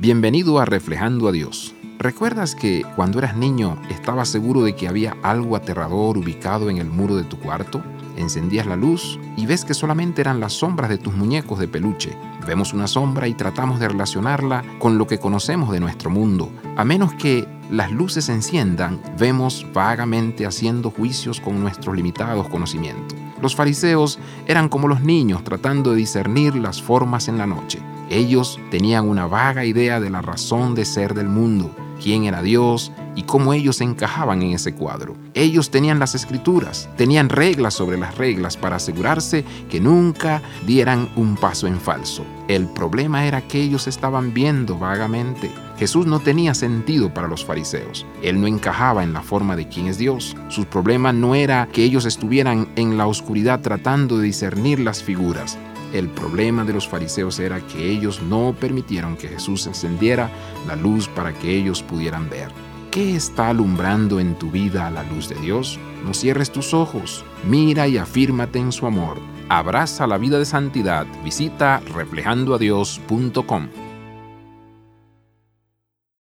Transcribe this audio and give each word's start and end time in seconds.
Bienvenido 0.00 0.58
a 0.58 0.64
Reflejando 0.64 1.28
a 1.28 1.32
Dios. 1.32 1.74
¿Recuerdas 1.98 2.54
que 2.54 2.86
cuando 2.96 3.18
eras 3.18 3.36
niño 3.36 3.76
estabas 3.90 4.30
seguro 4.30 4.62
de 4.62 4.74
que 4.74 4.88
había 4.88 5.14
algo 5.22 5.56
aterrador 5.56 6.16
ubicado 6.16 6.70
en 6.70 6.78
el 6.78 6.88
muro 6.88 7.16
de 7.16 7.24
tu 7.24 7.38
cuarto? 7.38 7.82
Encendías 8.16 8.64
la 8.64 8.76
luz 8.76 9.20
y 9.36 9.44
ves 9.44 9.66
que 9.66 9.74
solamente 9.74 10.22
eran 10.22 10.40
las 10.40 10.54
sombras 10.54 10.88
de 10.88 10.96
tus 10.96 11.14
muñecos 11.14 11.58
de 11.58 11.68
peluche. 11.68 12.16
Vemos 12.46 12.72
una 12.72 12.86
sombra 12.86 13.28
y 13.28 13.34
tratamos 13.34 13.78
de 13.78 13.88
relacionarla 13.88 14.64
con 14.78 14.96
lo 14.96 15.06
que 15.06 15.18
conocemos 15.18 15.70
de 15.70 15.80
nuestro 15.80 16.08
mundo. 16.08 16.50
A 16.78 16.84
menos 16.86 17.12
que 17.12 17.46
las 17.70 17.92
luces 17.92 18.24
se 18.24 18.32
enciendan, 18.32 19.02
vemos 19.18 19.66
vagamente 19.74 20.46
haciendo 20.46 20.90
juicios 20.90 21.42
con 21.42 21.60
nuestros 21.60 21.94
limitados 21.94 22.48
conocimientos. 22.48 23.18
Los 23.42 23.54
fariseos 23.54 24.18
eran 24.46 24.70
como 24.70 24.88
los 24.88 25.02
niños 25.02 25.44
tratando 25.44 25.90
de 25.90 25.98
discernir 25.98 26.54
las 26.54 26.80
formas 26.80 27.28
en 27.28 27.36
la 27.36 27.46
noche. 27.46 27.80
Ellos 28.10 28.58
tenían 28.72 29.08
una 29.08 29.26
vaga 29.28 29.64
idea 29.64 30.00
de 30.00 30.10
la 30.10 30.20
razón 30.20 30.74
de 30.74 30.84
ser 30.84 31.14
del 31.14 31.28
mundo, 31.28 31.72
quién 32.02 32.24
era 32.24 32.42
Dios 32.42 32.90
y 33.14 33.22
cómo 33.22 33.52
ellos 33.52 33.80
encajaban 33.80 34.42
en 34.42 34.50
ese 34.50 34.74
cuadro. 34.74 35.14
Ellos 35.34 35.70
tenían 35.70 36.00
las 36.00 36.16
escrituras, 36.16 36.88
tenían 36.96 37.28
reglas 37.28 37.74
sobre 37.74 37.98
las 37.98 38.18
reglas 38.18 38.56
para 38.56 38.76
asegurarse 38.76 39.44
que 39.70 39.80
nunca 39.80 40.42
dieran 40.66 41.08
un 41.14 41.36
paso 41.36 41.68
en 41.68 41.78
falso. 41.78 42.24
El 42.48 42.66
problema 42.66 43.26
era 43.26 43.46
que 43.46 43.62
ellos 43.62 43.86
estaban 43.86 44.34
viendo 44.34 44.76
vagamente. 44.76 45.48
Jesús 45.78 46.06
no 46.06 46.18
tenía 46.18 46.52
sentido 46.54 47.14
para 47.14 47.28
los 47.28 47.44
fariseos. 47.44 48.04
Él 48.24 48.40
no 48.40 48.48
encajaba 48.48 49.04
en 49.04 49.12
la 49.12 49.22
forma 49.22 49.54
de 49.54 49.68
quién 49.68 49.86
es 49.86 49.98
Dios. 49.98 50.36
Su 50.48 50.64
problema 50.64 51.12
no 51.12 51.36
era 51.36 51.68
que 51.72 51.84
ellos 51.84 52.06
estuvieran 52.06 52.68
en 52.74 52.98
la 52.98 53.06
oscuridad 53.06 53.60
tratando 53.60 54.18
de 54.18 54.24
discernir 54.24 54.80
las 54.80 55.00
figuras. 55.00 55.56
El 55.92 56.08
problema 56.08 56.64
de 56.64 56.72
los 56.72 56.88
fariseos 56.88 57.38
era 57.38 57.60
que 57.60 57.90
ellos 57.90 58.22
no 58.22 58.54
permitieron 58.58 59.16
que 59.16 59.28
Jesús 59.28 59.66
encendiera 59.66 60.30
la 60.66 60.76
luz 60.76 61.08
para 61.08 61.32
que 61.32 61.54
ellos 61.56 61.82
pudieran 61.82 62.30
ver. 62.30 62.48
¿Qué 62.90 63.16
está 63.16 63.48
alumbrando 63.48 64.20
en 64.20 64.34
tu 64.36 64.50
vida 64.50 64.90
la 64.90 65.02
luz 65.04 65.28
de 65.28 65.36
Dios? 65.36 65.78
No 66.04 66.14
cierres 66.14 66.50
tus 66.50 66.74
ojos, 66.74 67.24
mira 67.48 67.86
y 67.86 67.98
afírmate 67.98 68.58
en 68.58 68.72
su 68.72 68.86
amor. 68.86 69.18
Abraza 69.48 70.06
la 70.06 70.18
vida 70.18 70.38
de 70.38 70.44
santidad. 70.44 71.06
Visita 71.24 71.80
reflejandoadios.com. 71.92 73.89